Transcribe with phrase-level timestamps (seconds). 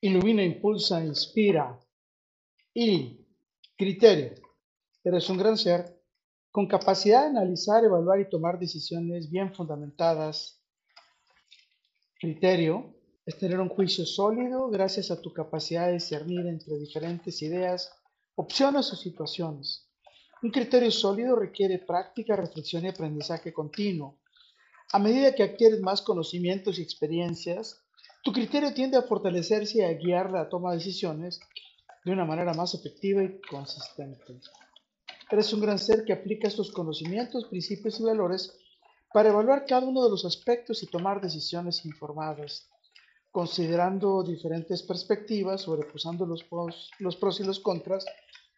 [0.00, 1.78] ilumina, impulsa, inspira.
[2.74, 3.26] Y
[3.76, 4.34] criterio.
[5.02, 5.98] Eres un gran ser
[6.50, 10.62] con capacidad de analizar, evaluar y tomar decisiones bien fundamentadas.
[12.20, 17.92] Criterio es tener un juicio sólido gracias a tu capacidad de discernir entre diferentes ideas,
[18.34, 19.88] opciones o situaciones.
[20.42, 24.20] Un criterio sólido requiere práctica, reflexión y aprendizaje continuo.
[24.92, 27.84] A medida que adquieres más conocimientos y experiencias,
[28.28, 31.40] tu criterio tiende a fortalecerse y a guiar la toma de decisiones
[32.04, 34.38] de una manera más efectiva y consistente.
[35.30, 38.54] Eres un gran ser que aplica estos conocimientos, principios y valores
[39.14, 42.68] para evaluar cada uno de los aspectos y tomar decisiones informadas,
[43.32, 46.44] considerando diferentes perspectivas, sobrepusando los
[46.98, 48.04] los pros y los contras,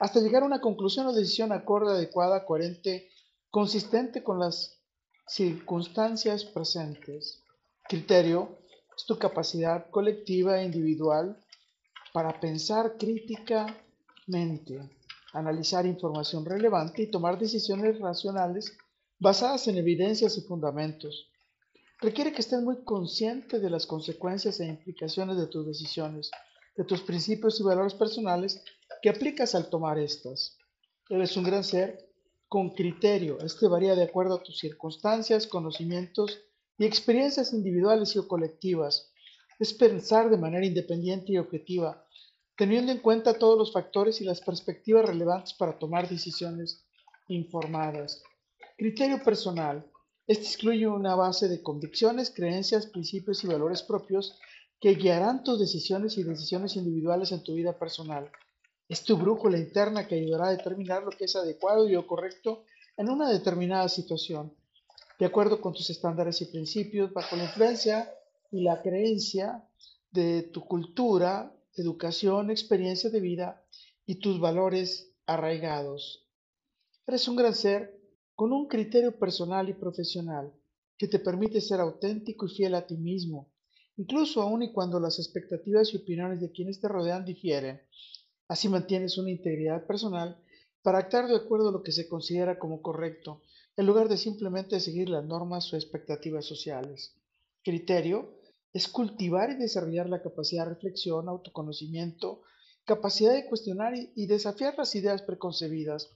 [0.00, 3.10] hasta llegar a una conclusión o decisión acorde, adecuada, coherente,
[3.48, 4.80] consistente con las
[5.28, 7.44] circunstancias presentes.
[7.88, 8.61] Criterio
[8.96, 11.36] es tu capacidad colectiva e individual
[12.12, 14.90] para pensar críticamente,
[15.32, 18.76] analizar información relevante y tomar decisiones racionales
[19.18, 21.30] basadas en evidencias y fundamentos.
[22.00, 26.30] Requiere que estés muy consciente de las consecuencias e implicaciones de tus decisiones,
[26.76, 28.62] de tus principios y valores personales
[29.00, 30.58] que aplicas al tomar estas.
[31.08, 32.08] Eres un gran ser
[32.48, 33.38] con criterio.
[33.38, 36.40] Este varía de acuerdo a tus circunstancias, conocimientos
[36.78, 39.12] y experiencias individuales y o colectivas.
[39.58, 42.04] Es pensar de manera independiente y objetiva,
[42.56, 46.84] teniendo en cuenta todos los factores y las perspectivas relevantes para tomar decisiones
[47.28, 48.22] informadas.
[48.76, 49.86] Criterio personal.
[50.26, 54.38] Este excluye una base de convicciones, creencias, principios y valores propios
[54.80, 58.30] que guiarán tus decisiones y decisiones individuales en tu vida personal.
[58.88, 62.64] Es tu brújula interna que ayudará a determinar lo que es adecuado y o correcto
[62.96, 64.52] en una determinada situación,
[65.22, 68.12] de acuerdo con tus estándares y principios, bajo la influencia
[68.50, 69.64] y la creencia
[70.10, 73.64] de tu cultura, educación, experiencia de vida
[74.04, 76.28] y tus valores arraigados.
[77.06, 78.02] Eres un gran ser
[78.34, 80.52] con un criterio personal y profesional
[80.98, 83.52] que te permite ser auténtico y fiel a ti mismo,
[83.96, 87.80] incluso aun y cuando las expectativas y opiniones de quienes te rodean difieren
[88.48, 90.36] Así mantienes una integridad personal
[90.82, 93.40] para actuar de acuerdo a lo que se considera como correcto,
[93.76, 97.14] en lugar de simplemente seguir las normas o expectativas sociales.
[97.62, 98.38] Criterio
[98.72, 102.42] es cultivar y desarrollar la capacidad de reflexión, autoconocimiento,
[102.84, 106.10] capacidad de cuestionar y desafiar las ideas preconcebidas.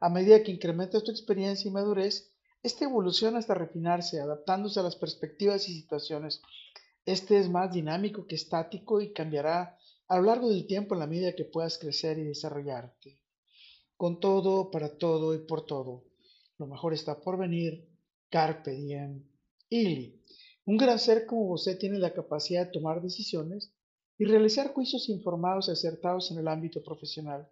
[0.00, 2.32] A medida que incrementas tu experiencia y madurez,
[2.62, 6.42] esta evoluciona hasta refinarse, adaptándose a las perspectivas y situaciones.
[7.06, 9.78] Este es más dinámico que estático y cambiará
[10.08, 13.20] a lo largo del tiempo en la medida que puedas crecer y desarrollarte.
[13.96, 16.11] Con todo, para todo y por todo.
[16.62, 17.72] Lo mejor está por venir.
[18.30, 19.24] Carpe diem.
[19.68, 20.22] Ili.
[20.64, 23.72] Un gran ser como usted tiene la capacidad de tomar decisiones
[24.16, 27.50] y realizar juicios informados y acertados en el ámbito profesional,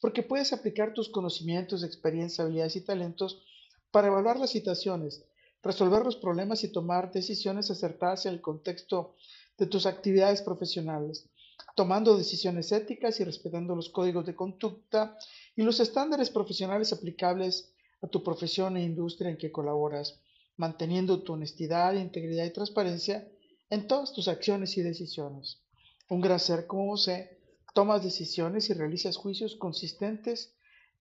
[0.00, 3.42] porque puedes aplicar tus conocimientos, experiencias, habilidades y talentos
[3.90, 5.24] para evaluar las situaciones,
[5.60, 9.16] resolver los problemas y tomar decisiones acertadas en el contexto
[9.58, 11.28] de tus actividades profesionales
[11.74, 15.16] tomando decisiones éticas y respetando los códigos de conducta
[15.56, 17.71] y los estándares profesionales aplicables
[18.02, 20.20] a tu profesión e industria en que colaboras,
[20.56, 23.26] manteniendo tu honestidad, integridad y transparencia
[23.70, 25.62] en todas tus acciones y decisiones.
[26.08, 27.38] Un gran ser como José,
[27.74, 30.54] tomas decisiones y realizas juicios consistentes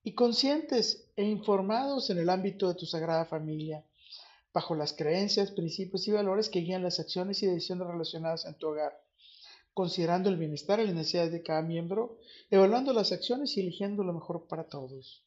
[0.04, 3.84] y conscientes e informados en el ámbito de tu sagrada familia,
[4.54, 8.68] bajo las creencias, principios y valores que guían las acciones y decisiones relacionadas en tu
[8.68, 8.94] hogar
[9.74, 12.20] considerando el bienestar y las necesidades de cada miembro,
[12.50, 15.24] evaluando las acciones y eligiendo lo mejor para todos.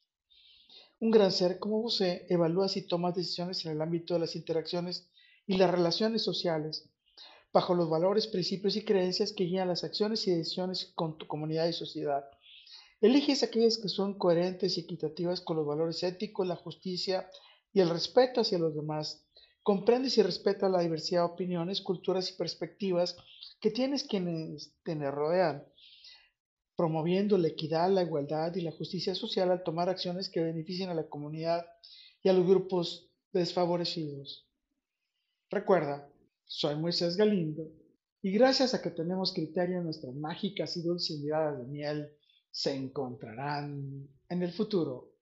[1.05, 5.07] Un gran ser como usted evalúa y toma decisiones en el ámbito de las interacciones
[5.45, 6.89] y las relaciones sociales,
[7.53, 11.67] bajo los valores, principios y creencias que guían las acciones y decisiones con tu comunidad
[11.67, 12.25] y sociedad.
[13.01, 17.29] Eliges aquellas que son coherentes y equitativas con los valores éticos, la justicia
[17.71, 19.27] y el respeto hacia los demás.
[19.61, 23.15] Comprendes y respetas la diversidad de opiniones, culturas y perspectivas
[23.61, 25.67] que tienes quienes te rodean,
[26.75, 30.93] promoviendo la equidad, la igualdad y la justicia social al tomar acciones que beneficien a
[30.93, 31.65] la comunidad
[32.21, 34.47] y a los grupos desfavorecidos.
[35.49, 36.09] Recuerda,
[36.45, 37.71] soy Moisés Galindo
[38.21, 42.11] y gracias a que tenemos criterio, nuestras mágicas y dulces miradas de miel
[42.51, 45.13] se encontrarán en el futuro.